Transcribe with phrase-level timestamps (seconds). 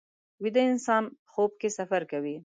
[0.43, 2.35] ویده انسان خوب کې سفر کوي